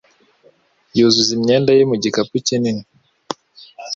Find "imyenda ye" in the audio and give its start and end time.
1.37-1.83